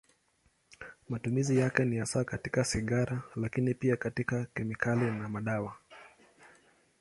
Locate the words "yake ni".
1.57-1.97